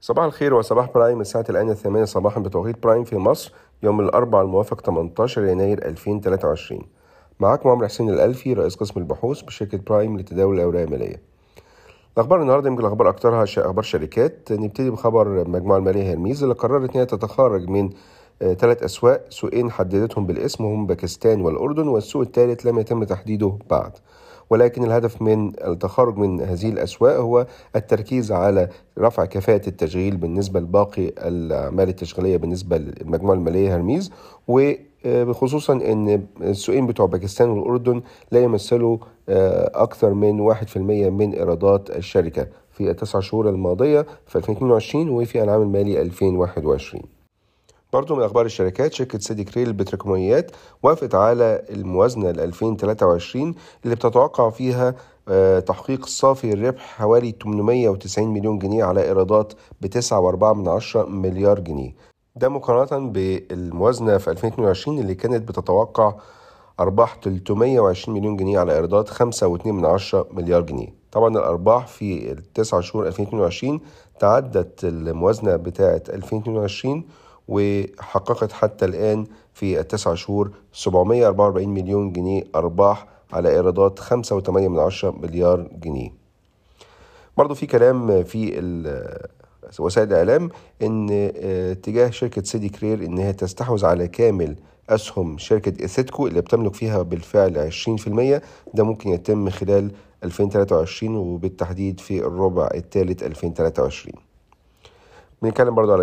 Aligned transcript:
صباح 0.00 0.24
الخير 0.24 0.54
وصباح 0.54 0.90
برايم 0.94 1.20
الساعة 1.20 1.44
الآن 1.50 1.70
الثامنة 1.70 2.04
صباحا 2.04 2.40
بتوقيت 2.40 2.82
برايم 2.82 3.04
في 3.04 3.16
مصر 3.16 3.52
يوم 3.82 4.00
الأربعاء 4.00 4.44
الموافق 4.44 4.80
18 4.80 5.44
يناير 5.44 5.86
2023 5.86 6.82
معاكم 7.40 7.68
عمرو 7.68 7.86
حسين 7.86 8.10
الألفي 8.10 8.52
رئيس 8.52 8.76
قسم 8.76 9.00
البحوث 9.00 9.42
بشركة 9.42 9.78
برايم 9.78 10.18
لتداول 10.18 10.56
الأوراق 10.56 10.82
المالية. 10.82 11.22
الأخبار 12.14 12.42
النهاردة 12.42 12.68
يمكن 12.68 12.80
الأخبار 12.82 13.08
أكثرها 13.08 13.44
أخبار 13.44 13.82
شركات. 13.82 14.52
نبتدي 14.52 14.90
بخبر 14.90 15.42
المجموعة 15.42 15.78
المالية 15.78 16.12
هيرميس 16.12 16.42
اللي 16.42 16.54
قررت 16.54 16.90
إن 16.90 17.00
هي 17.00 17.06
تتخارج 17.06 17.68
من 17.68 17.90
ثلاث 18.40 18.82
أسواق. 18.82 19.24
سوقين 19.28 19.70
حددتهم 19.70 20.26
بالاسم 20.26 20.64
هم 20.64 20.86
باكستان 20.86 21.40
والأردن 21.40 21.88
والسوق 21.88 22.22
الثالث 22.22 22.66
لم 22.66 22.78
يتم 22.78 23.04
تحديده 23.04 23.58
بعد. 23.70 23.92
ولكن 24.50 24.84
الهدف 24.84 25.22
من 25.22 25.48
التخارج 25.48 26.16
من 26.16 26.40
هذه 26.40 26.68
الأسواق 26.68 27.16
هو 27.16 27.46
التركيز 27.76 28.32
على 28.32 28.68
رفع 28.98 29.24
كفاءة 29.24 29.68
التشغيل 29.68 30.16
بالنسبة 30.16 30.60
لباقي 30.60 31.08
الأعمال 31.08 31.88
التشغيلية 31.88 32.36
بالنسبة 32.36 32.76
للمجموعة 32.78 33.34
المالية 33.34 33.76
هرميز 33.76 34.10
وخصوصا 35.06 35.72
أن 35.72 36.26
السوقين 36.40 36.86
بتوع 36.86 37.06
باكستان 37.06 37.50
والأردن 37.50 38.02
لا 38.32 38.40
يمثلوا 38.42 38.98
أكثر 39.74 40.14
من 40.14 40.40
واحد 40.40 40.68
في 40.68 40.76
المية 40.76 41.10
من 41.10 41.32
إيرادات 41.34 41.90
الشركة 41.90 42.46
في 42.72 42.90
التسع 42.90 43.20
شهور 43.20 43.48
الماضية 43.48 44.06
في 44.26 44.36
2022 44.36 45.08
وفي 45.08 45.42
العام 45.42 45.62
المالي 45.62 46.02
2021 46.02 47.02
برضو 47.92 48.16
من 48.16 48.22
أخبار 48.22 48.46
الشركات 48.46 48.92
شركة 48.92 49.18
سيدي 49.18 49.44
كريل 49.44 49.66
للبتروكيماويات 49.68 50.50
وافقت 50.82 51.14
على 51.14 51.62
الموازنة 51.70 52.30
ل 52.30 52.40
2023 52.40 53.54
اللي 53.84 53.94
بتتوقع 53.96 54.50
فيها 54.50 54.94
تحقيق 55.60 56.06
صافي 56.06 56.52
الربح 56.52 56.80
حوالي 56.82 57.34
890 57.42 58.28
مليون 58.34 58.58
جنيه 58.58 58.84
على 58.84 59.04
إيرادات 59.04 59.52
ب 59.80 59.86
9.4 59.86 60.96
مليار 61.08 61.60
جنيه. 61.60 61.94
ده 62.36 62.48
مقارنة 62.48 63.10
بالموازنة 63.10 64.18
في 64.18 64.30
2022 64.30 64.98
اللي 64.98 65.14
كانت 65.14 65.48
بتتوقع 65.48 66.14
أرباح 66.80 67.16
320 67.22 68.18
مليون 68.18 68.36
جنيه 68.36 68.58
على 68.58 68.72
إيرادات 68.74 69.08
5.2 69.08 69.16
مليار 70.32 70.60
جنيه. 70.62 70.94
طبعا 71.12 71.28
الأرباح 71.28 71.86
في 71.86 72.32
التسع 72.32 72.80
شهور 72.80 73.06
2022 73.06 73.80
تعدت 74.20 74.84
الموازنة 74.84 75.56
بتاعة 75.56 76.02
2022 76.08 77.04
وحققت 77.48 78.52
حتى 78.52 78.84
الآن 78.84 79.26
في 79.54 79.80
التسع 79.80 80.14
شهور 80.14 80.50
744 80.72 81.68
مليون 81.68 82.12
جنيه 82.12 82.42
أرباح 82.54 83.06
على 83.32 83.50
إيرادات 83.50 84.00
5.8 84.00 84.50
مليار 85.04 85.68
جنيه. 85.82 86.10
برضو 87.36 87.54
في 87.54 87.66
كلام 87.66 88.24
في 88.24 88.58
وسائل 89.78 90.08
الإعلام 90.08 90.50
إن 90.82 91.08
اتجاه 91.70 92.10
شركة 92.10 92.42
سيدي 92.42 92.68
كرير 92.68 93.04
إن 93.04 93.18
هي 93.18 93.32
تستحوذ 93.32 93.84
على 93.86 94.08
كامل 94.08 94.56
أسهم 94.88 95.38
شركة 95.38 95.82
إيثيتكو 95.82 96.26
اللي 96.26 96.40
بتملك 96.40 96.74
فيها 96.74 97.02
بالفعل 97.02 97.70
20% 97.72 98.74
ده 98.74 98.84
ممكن 98.84 99.10
يتم 99.10 99.50
خلال 99.50 99.90
2023 100.24 101.16
وبالتحديد 101.16 102.00
في 102.00 102.18
الربع 102.20 102.68
الثالث 102.74 103.22
2023 103.22 104.27
بنتكلم 105.42 105.74
برضو 105.74 105.92
على 105.92 106.02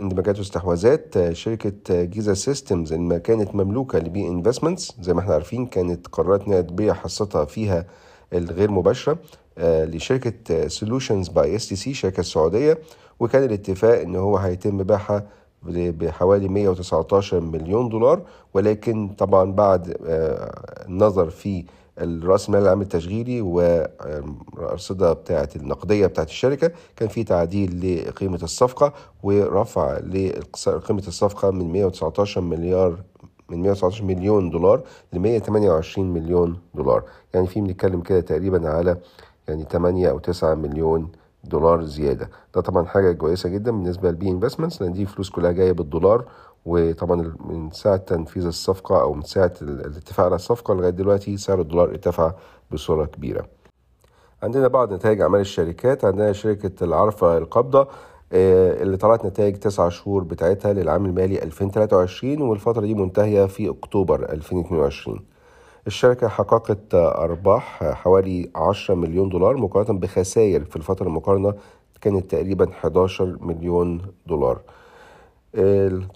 اندماجات 0.00 0.38
واستحواذات. 0.38 1.32
شركة 1.32 2.02
Giza 2.04 2.34
Systems 2.34 2.92
اللي 2.92 3.20
كانت 3.20 3.54
مملوكة 3.54 3.98
ل 3.98 4.13
B 4.13 4.28
Investments 4.28 4.92
زي 5.00 5.14
ما 5.14 5.20
إحنا 5.20 5.34
عارفين 5.34 5.66
كانت 5.66 6.06
قررت 6.06 6.46
إنها 6.46 6.60
تبيع 6.60 6.94
حصتها 6.94 7.44
فيها 7.44 7.86
الغير 8.32 8.70
مباشرة 8.70 9.18
لشركة 9.58 10.68
solutions 10.68 11.28
by 11.28 11.56
stc 11.56 11.94
شركة 11.94 12.20
السعودية 12.20 12.78
وكان 13.20 13.44
الاتفاق 13.44 14.00
إن 14.00 14.16
هو 14.16 14.36
هيتم 14.36 14.82
بيعها 14.82 15.26
بحوالي 15.62 16.48
119 16.48 17.40
مليون 17.40 17.88
دولار. 17.88 18.22
ولكن 18.54 19.08
طبعا 19.18 19.52
بعد 19.52 19.96
النظر 20.88 21.30
في 21.30 21.64
الرأس 21.98 22.48
المال 22.48 22.62
العامل 22.62 22.82
التشغيلي 22.82 23.40
والأرصدة 23.40 25.12
بتاعه 25.12 25.48
النقدية 25.56 26.06
بتاعه 26.06 26.24
الشركة 26.24 26.70
كان 26.96 27.08
في 27.08 27.24
تعديل 27.24 28.04
لقيمة 28.08 28.40
الصفقة 28.42 28.92
ورفع 29.22 29.98
لقيمه 29.98 31.02
الصفقة 31.08 31.50
من 31.50 31.72
119 31.72 32.40
مليار 32.40 32.98
من 33.48 33.62
119 33.62 34.04
مليون 34.04 34.50
دولار 34.50 34.82
ل 35.12 35.18
128 35.18 36.14
مليون 36.14 36.58
دولار. 36.74 37.04
يعني 37.34 37.46
في 37.46 37.60
بنتكلم 37.60 38.00
كده 38.00 38.20
تقريبا 38.20 38.68
على 38.68 38.96
يعني 39.48 39.64
8 39.70 40.10
أو 40.10 40.18
9 40.18 40.54
مليون 40.54 41.00
دولار 41.00 41.23
زيادة. 41.82 42.30
ده 42.54 42.60
طبعا 42.60 42.84
حاجة 42.86 43.12
كويسة 43.12 43.48
جدا 43.48 43.70
بالنسبة 43.70 44.08
للبي 44.10 44.28
انفستمنتس 44.30 44.82
لأن 44.82 44.92
دي 44.92 45.06
فلوس 45.06 45.30
كلها 45.30 45.52
جاية 45.52 45.72
بالدولار 45.72 46.24
وطبعا 46.66 47.34
من 47.44 47.70
ساعة 47.70 47.96
تنفيذ 47.96 48.46
الصفقة 48.46 49.00
أو 49.00 49.12
من 49.14 49.22
ساعة 49.22 49.52
الاتفاق 49.62 50.26
على 50.26 50.34
الصفقة 50.34 50.74
لغاية 50.74 50.90
دلوقتي 50.90 51.36
سعر 51.36 51.60
الدولار 51.60 51.88
ارتفع 51.88 52.32
بصورة 52.70 53.04
كبيرة. 53.04 53.46
عندنا 54.42 54.68
بعض 54.68 54.92
نتائج 54.92 55.20
أعمال 55.20 55.40
الشركات 55.40 56.04
عندنا 56.04 56.32
شركة 56.32 56.84
العرفة 56.84 57.38
القابضة 57.38 57.88
اللي 58.32 58.96
طلعت 58.96 59.24
نتائج 59.26 59.56
تسعة 59.56 59.88
شهور 59.88 60.24
بتاعتها 60.24 60.72
للعام 60.72 61.06
المالي 61.06 61.42
2023 61.42 62.42
والفترة 62.42 62.80
دي 62.80 62.94
منتهية 62.94 63.46
في 63.46 63.68
أكتوبر 63.70 64.32
2022 64.32 65.20
الشركة 65.86 66.28
حققت 66.28 66.94
أرباح 66.94 67.84
حوالي 67.84 68.50
10 68.56 68.94
مليون 68.94 69.28
دولار 69.28 69.56
مقارنة 69.56 69.98
بخسائر 69.98 70.64
في 70.64 70.76
الفترة 70.76 71.06
المقارنة 71.06 71.54
كانت 72.00 72.30
تقريبا 72.30 72.70
11 72.70 73.38
مليون 73.40 74.02
دولار. 74.26 74.60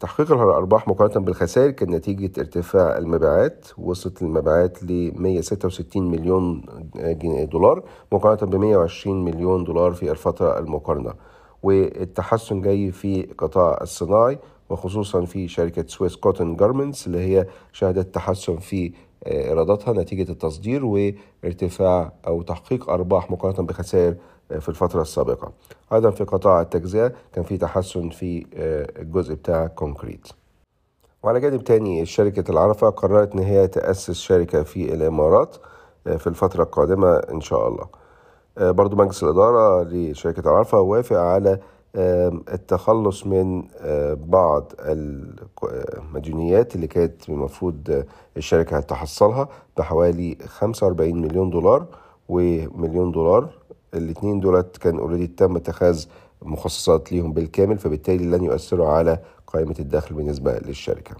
تحقيق 0.00 0.32
الأرباح 0.32 0.88
مقارنة 0.88 1.24
بالخسائر 1.24 1.70
كان 1.70 1.90
نتيجة 1.90 2.40
ارتفاع 2.40 2.98
المبيعات 2.98 3.66
وصلت 3.78 4.22
المبيعات 4.22 4.82
ل 4.82 5.12
166 5.16 6.10
مليون 6.10 6.62
دولار 7.50 7.82
مقارنة 8.12 8.50
ب 8.50 8.56
120 8.56 9.24
مليون 9.24 9.64
دولار 9.64 9.92
في 9.92 10.10
الفترة 10.10 10.58
المقارنة. 10.58 11.12
والتحسن 11.62 12.60
جاي 12.60 12.90
في 12.92 13.22
قطاع 13.38 13.78
الصناعي 13.82 14.38
وخصوصا 14.70 15.24
في 15.24 15.48
شركة 15.48 15.84
Swiss 15.86 16.16
Cotton 16.16 16.56
Garments 16.56 17.06
اللي 17.06 17.18
هي 17.18 17.46
شهدت 17.72 18.14
تحسن 18.14 18.56
في 18.56 18.92
إيراداتها 19.26 19.92
نتيجة 19.92 20.32
التصدير 20.32 20.84
وارتفاع 20.84 22.12
أو 22.26 22.42
تحقيق 22.42 22.90
أرباح 22.90 23.30
مقارنة 23.30 23.66
بخسائر 23.66 24.16
في 24.60 24.68
الفترة 24.68 25.02
السابقة. 25.02 25.52
أيضا 25.92 26.10
في 26.10 26.24
قطاع 26.24 26.60
التجزئة 26.60 27.12
كان 27.32 27.44
في 27.44 27.56
تحسن 27.56 28.08
في 28.08 28.46
الجزء 28.98 29.34
بتاع 29.34 29.66
Concrete. 29.66 30.28
وعلى 31.22 31.40
جانب 31.40 31.64
تاني 31.64 32.06
شركة 32.06 32.50
العرفة 32.50 32.90
قررت 32.90 33.32
إن 33.32 33.38
هي 33.38 33.68
تأسس 33.68 34.10
شركة 34.10 34.62
في 34.62 34.94
الإمارات 34.94 35.56
في 36.04 36.26
الفترة 36.26 36.62
القادمة 36.62 37.16
إن 37.16 37.40
شاء 37.40 37.68
الله. 37.68 37.86
برضو 38.72 38.96
مجلس 38.96 39.22
الإدارة 39.22 39.82
لشركة 39.82 40.40
العرفة 40.40 40.80
وافق 40.80 41.16
على 41.16 41.60
التخلص 41.96 43.26
من 43.26 43.62
بعض 44.14 44.72
المديونيات 44.80 46.74
اللي 46.74 46.86
كانت 46.86 47.28
المفروض 47.28 48.04
الشركة 48.36 48.76
هتحصلها 48.76 49.48
بحوالي 49.76 50.36
45 50.46 51.20
مليون 51.22 51.50
دولار 51.50 51.86
ومليون 52.28 53.12
دولار 53.12 53.48
الاثنين 53.94 54.40
دولت 54.40 54.76
كان 54.76 54.98
اوريدي 54.98 55.26
تم 55.26 55.56
اتخاذ 55.56 56.04
مخصصات 56.42 57.12
ليهم 57.12 57.32
بالكامل 57.32 57.78
فبالتالي 57.78 58.24
لن 58.24 58.44
يؤثروا 58.44 58.88
على 58.88 59.18
قائمة 59.46 59.74
الدخل 59.78 60.14
بالنسبة 60.14 60.58
للشركة. 60.58 61.16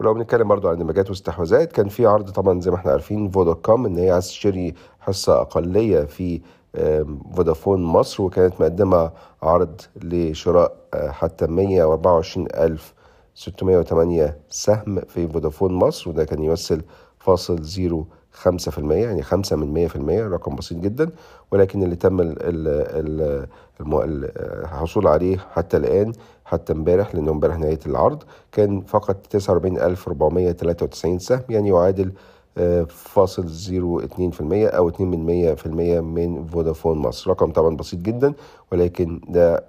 ولو 0.00 0.14
بنتكلم 0.14 0.48
برضو 0.48 0.68
عن 0.68 0.74
اندماجات 0.74 1.10
واستحواذات 1.10 1.72
كان 1.72 1.88
في 1.88 2.06
عرض 2.06 2.30
طبعا 2.30 2.60
زي 2.60 2.70
ما 2.70 2.76
إحنا 2.76 2.90
عارفين 2.92 3.30
فوداكوم 3.30 3.86
إن 3.86 3.98
هي 3.98 4.10
عايز 4.10 4.26
تشتري 4.28 4.74
حصة 5.00 5.40
أقلية 5.40 6.00
في 6.04 6.40
فودافون 7.34 7.82
مصر 7.82 8.22
وكانت 8.22 8.60
مقدمة 8.60 9.10
عرض 9.42 9.80
لشراء 10.02 10.76
حتى 10.94 11.46
124 11.46 12.46
ألف 12.54 12.94
608 13.34 14.36
سهم 14.48 15.00
في 15.00 15.28
فودافون 15.28 15.72
مصر 15.72 16.10
وده 16.10 16.24
كان 16.24 16.42
يمثل 16.42 16.82
فاصل 17.18 17.62
zero 17.62 18.06
خمسة 18.32 18.70
في 18.70 18.78
المية 18.78 19.04
يعني 19.06 19.22
خمسة 19.22 19.56
من 19.56 19.72
مية 19.72 19.86
في 19.88 19.96
المية 19.96 20.28
رقم 20.28 20.56
بسيط 20.56 20.78
جدا. 20.78 21.10
ولكن 21.50 21.82
اللي 21.82 21.96
تم 21.96 22.20
ال 22.20 22.34
ال 22.42 23.46
ال 23.80 24.30
الحصول 24.64 25.06
عليه 25.06 25.36
حتى 25.54 25.76
الآن 25.76 26.12
حتى 26.44 26.72
امبارح 26.72 27.14
لأنه 27.14 27.30
امبارح 27.30 27.58
نهاية 27.58 27.78
العرض 27.86 28.22
كان 28.52 28.80
فقط 28.80 29.16
تسعة 29.26 29.52
وأربعين 29.52 29.78
ألف 29.78 30.08
ربعمية 30.08 30.52
تلاتة 30.52 30.84
وتسعين 30.84 31.18
سهم 31.18 31.42
يعني 31.48 31.68
يعادل 31.68 32.12
فاصل 32.88 33.46
zero 33.46 34.00
اتنين 34.00 34.30
في 34.30 34.40
المية 34.40 34.68
أو 34.68 34.88
اتنين 34.88 35.10
من 35.10 35.26
مية 35.26 35.54
في 35.54 35.66
المية 35.66 36.00
من 36.00 36.46
فودافون 36.46 36.98
مصر. 36.98 37.30
رقم 37.30 37.52
طبعا 37.52 37.76
بسيط 37.76 38.00
جدا 38.00 38.32
ولكن 38.72 39.20
ده 39.28 39.64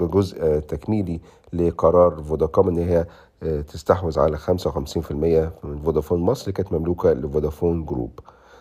جزء 0.00 0.58
تكميلي 0.58 1.20
لقرار 1.52 2.22
فوداكوم 2.22 2.68
إن 2.68 2.78
هي 2.78 3.06
تستحوذ 3.62 4.18
على 4.18 4.38
55% 4.38 5.12
من 5.12 5.78
فودافون 5.84 6.20
مصر 6.20 6.50
كانت 6.50 6.72
مملوكة 6.72 7.12
لفودافون 7.12 7.84
Group. 7.84 8.20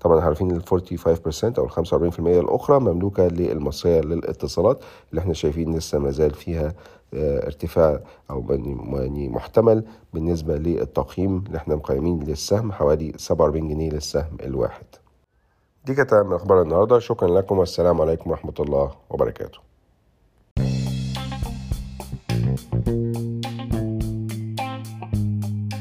طبعا 0.00 0.20
عارفين 0.20 0.50
ال 0.50 0.62
45% 0.62 1.58
أو 1.58 1.64
ال 1.64 1.70
45% 1.70 2.18
الأخرى 2.20 2.80
مملوكة 2.80 3.26
للمصرية 3.26 4.00
للاتصالات 4.00 4.80
اللي 5.10 5.20
إحنا 5.20 5.34
شايفين 5.34 5.76
لسه 5.76 5.98
ما 5.98 6.10
زال 6.10 6.30
فيها 6.30 6.74
آه، 7.14 7.46
ارتفاع 7.46 8.00
أو 8.30 8.44
يعني 8.92 9.28
محتمل 9.28 9.84
بالنسبة 10.14 10.56
للتقييم 10.56 11.44
اللي 11.46 11.58
إحنا 11.58 11.76
مقيمين 11.76 12.22
للسهم 12.22 12.72
حوالي 12.72 13.12
47 13.16 13.68
جنيه 13.68 13.90
للسهم 13.90 14.36
الواحد. 14.42 14.86
دي 15.84 15.94
كانت 15.94 16.14
من 16.14 16.32
أخبار 16.32 16.62
النهارده. 16.62 16.98
شكرا 16.98 17.28
لكم. 17.28 17.58
والسلام 17.58 18.00
عليكم 18.00 18.30
ورحمة 18.30 18.54
الله 18.60 18.90
وبركاته. 19.10 19.58